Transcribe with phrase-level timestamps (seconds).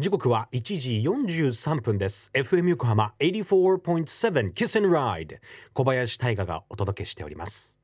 [0.00, 2.30] 時刻は1時43分です。
[2.32, 5.40] FM 横浜84.7 Kiss and Ride
[5.74, 7.78] 小林大賀がお届けしております。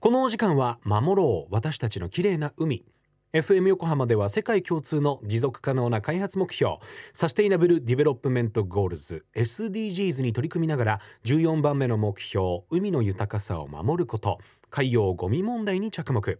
[0.00, 2.86] このお時間は守ろう私たちの綺麗な海。
[3.34, 6.76] FM 横浜では世界共通の持続可能な開発目標
[7.12, 14.38] サステイナブル・ディベロップメント・ゴールズ SDGs に取り組みながら14番目の目標海の豊かさを守ること
[14.70, 16.38] 海洋ゴミ問題に着目。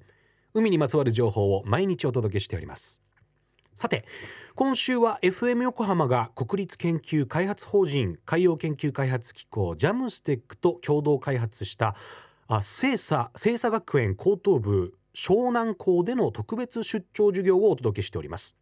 [0.55, 3.04] 海にまつわる情報を毎日お届けしております。
[3.75, 4.05] さて
[4.55, 11.97] 今週は FM 横浜が国立研究開発法人海洋研究開発機構ジャムステックと共同開発した
[12.63, 18.57] 精査精査学園高等部湘南校での特別出張授業をお届けしております。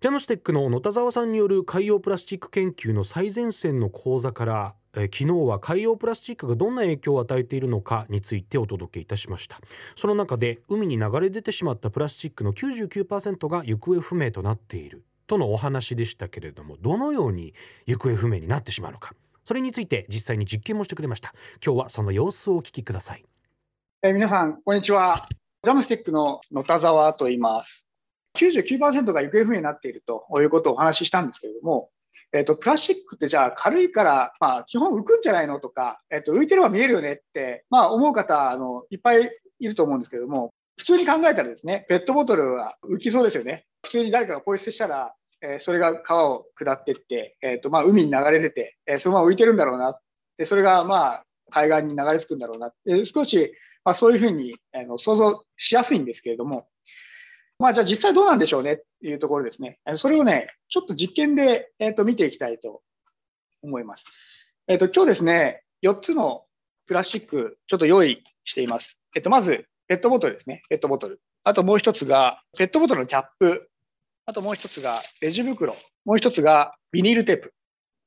[0.00, 9.60] ジャムステックの野田沢さんによる海洋プラスチック研究の最前線の講座からえ昨日は海洋プラスチックがどんな影響を与えているのかについてお届けいたしました。
[9.96, 17.54] その中で海に流れ出てしまったプラスチックの99%が行方不明となっているとのお話でしたけれどもどのように
[17.86, 19.14] 行方不明になってしまうのか。
[19.42, 21.34] それについて実際に実験もしてくれました。
[21.64, 23.24] 今日はその様子をお聞きください。
[24.02, 25.28] え皆さんこんにちは。
[25.62, 27.88] ジャムスティックの野田沢と言います。
[28.38, 31.90] 99%が行方不明になっているということをお話ししたんですけれども
[32.32, 43.64] えっと、プラスチックってじゃあ軽いから、まあ、基本浮くんじゃないのとか、えっと、浮いてれば見えるよねって、まあ、思う方あのいっぱいいると思うんですけれども、普通に考えたらですね、ペットボトルは浮きそうですよね。
[43.82, 49.98] 普通に誰かがポイ捨てしたら、えー、それが川を下ってって、えっとまあ、海に流れ出て、えー、そのまま浮いてるんだろうな。
[50.36, 52.72] でそれがまあ海岸に流れ着くんだろうな。
[53.04, 53.52] 少し、
[53.84, 56.66] まあ、そういうふうにあの想像しやすいんですけれども、
[57.58, 59.78] まあ、じゃあ実際どうなんでしょうねっていうところですね。
[59.94, 62.82] それをね、ちょっと実験で、えー、と見ていきたいと
[63.62, 64.04] 思います。
[64.66, 66.44] えっ、ー、と、今日ですね、4つの
[66.86, 68.98] プラスチック、ちょっと用意しています。
[69.14, 70.62] えっ、と、まず、ペットボトルですね。
[70.68, 71.20] ペットボトル。
[71.44, 73.68] あともう一つが、ペットボトルのキャップ。
[74.26, 75.76] あともう一つが、レジ袋。
[76.04, 77.54] もう一つが、ビニールテープ。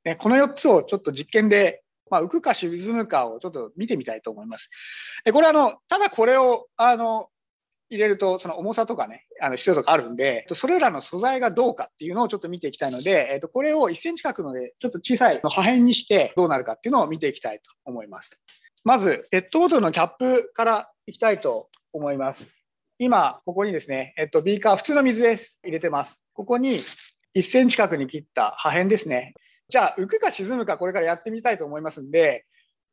[0.04, 4.70] ね、この4つをちょっと実験で、まあ、浮くか沈むかをちょっと見てみたいと思います。
[5.26, 7.30] でこれあの、ただこれをあの
[7.89, 18.31] 入れると、その重さとかね、あの必要とかあるんで、それらの素材がどうかっていうのをちょっと見ていきたいので、えっと、これを1センチ角ので、ちょっと小さい破片にしてどうなるかっていうのを見ていきたいと思います。
[18.83, 22.49] まず、ペットボトルのキャップからいきたいと思います。
[22.99, 25.59] 今、ここにですね、えっと、ビーカー、普通の水です。
[25.64, 26.23] 入れてます。
[26.33, 26.80] ここに
[27.36, 29.33] 1センチ角に切った破片ですね。
[29.67, 32.45] じゃあ、浮くか沈むか、これからやってみたいと思いますんで、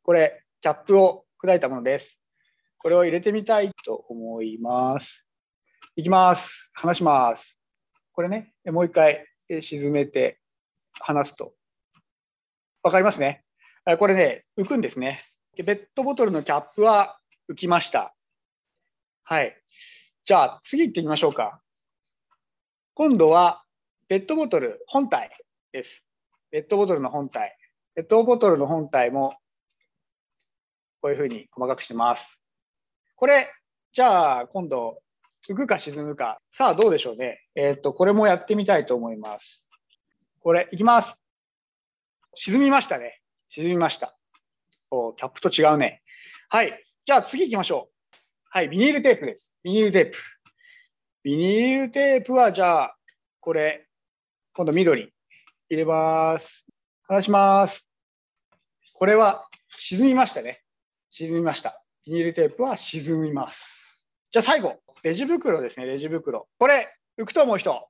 [0.03, 2.19] これ、キャップを砕いたものです。
[2.85, 5.25] これを入れてみたいと思います。
[5.95, 6.69] いきます。
[6.75, 7.59] 離します。
[8.13, 9.25] これね、もう一回
[9.59, 10.39] 沈めて
[10.99, 11.55] 離すと。
[12.83, 13.43] わかりますね。
[13.97, 15.23] これね、浮くんですね。
[15.57, 17.17] ペットボトルのキャップは
[17.49, 18.15] 浮きました。
[19.23, 19.59] はい。
[20.23, 21.59] じゃあ次行ってみましょうか。
[22.93, 23.63] 今度は
[24.07, 25.31] ペットボトル本体
[25.71, 26.05] です。
[26.51, 27.57] ペットボトルの本体。
[27.95, 29.33] ペットボトルの本体も
[31.01, 32.44] こういうふうに細かくしてます。
[33.15, 33.51] これ、
[33.93, 35.01] じゃあ今度、
[35.49, 36.39] 浮くか沈むか。
[36.49, 37.41] さあどうでしょうね。
[37.55, 39.65] えっ、と、これもやってみたいと思います。
[40.41, 41.15] これ、いきます。
[42.33, 43.21] 沈みましたね。
[43.47, 44.17] 沈みました。
[44.91, 46.01] おキャップと違うね。
[46.49, 46.83] はい。
[47.05, 48.17] じゃあ次行きましょう。
[48.49, 48.69] はい。
[48.69, 49.53] ビニールテープです。
[49.63, 50.17] ビニールテープ。
[51.23, 52.97] ビニールテープは、じゃあ、
[53.39, 53.87] これ、
[54.53, 55.13] 今度緑。
[55.69, 56.65] 入れます。
[57.07, 57.87] 離します。
[58.93, 60.61] これは沈みましたね。
[61.09, 61.84] 沈みました。
[62.05, 64.03] ビニールテープは沈みます。
[64.29, 66.47] じゃあ最後、レジ袋ですね、レジ袋。
[66.59, 66.87] これ、
[67.19, 67.87] 浮くと思う人。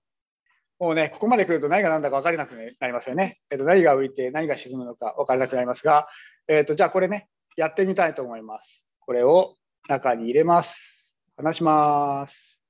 [0.80, 3.42] もうね、ここまで来ると何が何だか分からなくなりますよね。
[3.52, 6.08] えっと、何が浮いて何が沈むのか分からなくなりますが、
[6.48, 7.28] えっと、じゃあこれね、
[7.58, 8.88] やってみたいと思います。
[9.02, 9.56] これを
[9.90, 11.18] 中に入れます。
[11.36, 12.62] 離します。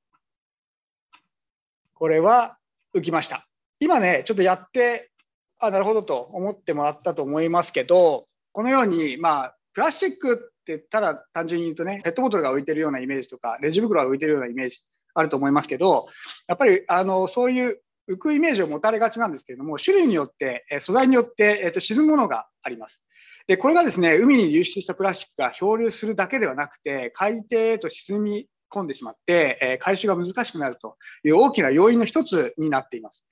[1.93, 2.57] これは
[2.95, 3.47] 浮きました。
[3.79, 5.11] 今ね、ちょっとやって、
[5.59, 14.79] あ、なるほどと思ってもらったと思いますけど、このように、まあ、プラスチックってただ単純に言うとね、ペットボトルが浮いてるようなイメージとか、レジ袋が浮いてるようなイメージ
[15.13, 16.07] あると思いますけど、
[16.47, 23.03] やっぱりあのそういう浮くイメージを持たれがちなんですけれども、種類によって、素材によって、えー、と沈むものがあります。
[23.47, 33.25] で、これがですね、海に流出したプラスチックが漂流するだけではなくて、海底へと沈み込んでしまって、え、回収が難しくなるという大きな要因の一つになっています。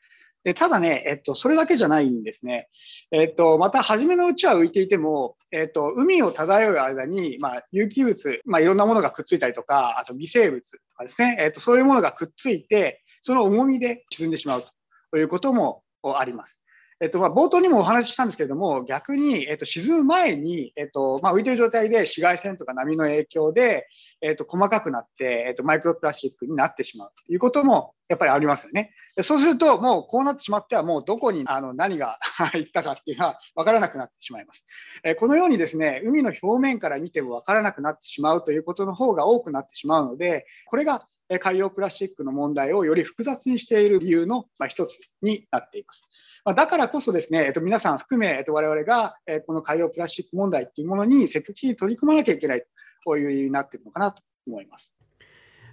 [0.43, 2.67] でただね、えっと、それだけじゃないんですね。
[3.11, 14.65] えっと、また初めのうちは浮いていても、えっと、海を漂う間に、まあ、有機物、まあ、いろんなものがくっついたりとか、あと微生物とかですね、えっと、そういうものがくっついて、その重みで沈んでしまう
[15.11, 15.83] ということも
[16.17, 16.59] あります。
[17.03, 23.87] えっと、まあ、冒頭にもお話ししたんですけれども、逆に、えっと、沈む前に、えっと、まあ、浮いてる状態で紫外線とか波の影響で、
[24.21, 28.91] えっと、細かくなって、えっと、マイクロプラスチックになってしまうということも、やっぱりありますよね。
[29.17, 32.19] でそうすると、もうこうなってしまっては、もうどこにあの何が
[32.53, 34.63] 入ったかっていうのは分からなくなってしまいます。
[35.03, 41.05] えこのようにですね、海の表面から見ても分からなくなってしまうということの方が多くなってしまうので、これが
[41.39, 46.03] 海洋プラスチックの問題をより複雑にしている理由の一つになっています。
[46.45, 49.15] だからこそですね、えっと、皆さん含め、えっと、我々が
[49.45, 52.63] この海洋プラスチック問題というものに積極的に取り組まなきゃいけない
[53.05, 54.93] という理由になっているのかなと思います。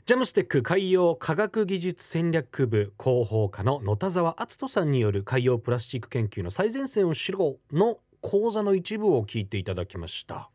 [0.06, 10.50] ジャムステック海洋科学技術戦略部広報課の野田沢敦人さんによる海洋プラスチック研究の最前線を知ろうの講座の一部を聞いていただきました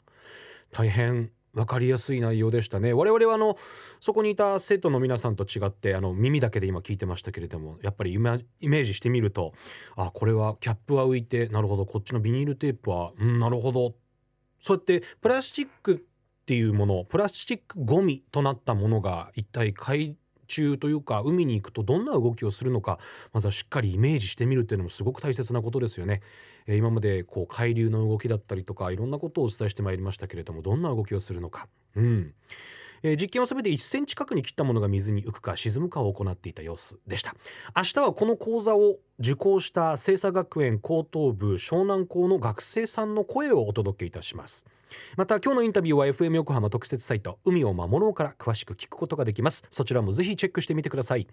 [0.72, 2.94] 大変分かりやすい内容でしたね。
[2.94, 3.58] 我々はあの
[4.00, 9.54] そこにいた生徒の皆さんと違ってあの耳だけで今聞いてましたけれどもやっぱりイメージしてみると
[9.96, 13.96] あこれはキャップは浮いてなるほどこっちのビニールテープはうんなるほど。
[14.62, 23.00] そうやってプラスチックっていうものプラスチックごみとなったものが一体海中というか海に行くとどんな動きをするのか
[23.34, 26.22] まずはしっかりイメージしてみるっていうのもすごく大切なことですよね。
[26.68, 31.68] えー、今までこう海流の動きだったりとかいろんなことをお伝えしてまいりましたけれどもどんな動きをするのか。
[31.96, 32.34] うん
[33.04, 37.36] えー、実験は全て1センチ角に切ったものが水に浮くか沈むかを行っていた様子でした
[37.76, 44.66] 明日はこの講座を受講した清佐学園高等部湘南校の学生さんの声をお届けいたします
[45.18, 49.64] また今日のインタビューは FM 横浜特設サイト海を守ろうから詳しく聞くことができます。
[49.70, 51.28] そちらもぜひチェックしてみてください。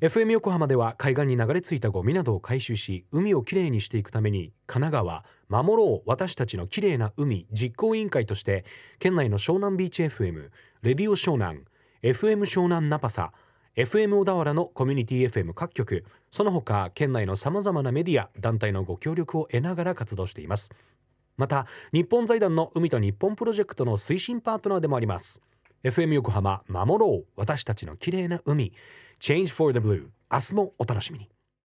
[0.00, 8.64] FM 横浜では海岸に流れ着いたゴミなどを回収し海をきれいにしていくために神奈川守ろう私たちのきれいな海実行委員会として
[9.00, 10.50] 県内の湘南ビーチ FM
[10.82, 11.62] レディオ湘南
[12.04, 13.32] FM 湘南ナパサ
[13.74, 20.70] FM 小田原のコミュニティ FM 各局その他県内のさまざまなメディア団体のご協力を得ながら活動しています。
[21.38, 25.40] また日本財団の海と日本プロジェクトの推進パートナーでもあります。
[25.84, 27.26] FM 横浜守ろう。
[27.36, 28.72] 私たちの綺麗な海。
[29.20, 31.37] Change for the Blue 明日もお楽しみに。